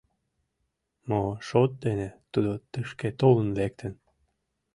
[1.09, 3.93] Мо шот дене тудо тышке толын лектын?